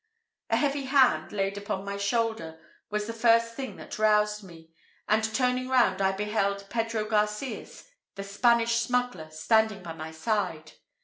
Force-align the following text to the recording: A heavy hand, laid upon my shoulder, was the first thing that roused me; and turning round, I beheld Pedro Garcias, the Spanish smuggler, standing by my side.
A 0.49 0.57
heavy 0.57 0.85
hand, 0.85 1.31
laid 1.31 1.59
upon 1.59 1.85
my 1.85 1.95
shoulder, 1.95 2.59
was 2.89 3.05
the 3.05 3.13
first 3.13 3.53
thing 3.53 3.75
that 3.75 3.99
roused 3.99 4.41
me; 4.43 4.71
and 5.07 5.23
turning 5.35 5.69
round, 5.69 6.01
I 6.01 6.11
beheld 6.11 6.65
Pedro 6.71 7.05
Garcias, 7.05 7.87
the 8.15 8.23
Spanish 8.23 8.77
smuggler, 8.77 9.29
standing 9.29 9.83
by 9.83 9.93
my 9.93 10.09
side. 10.09 10.71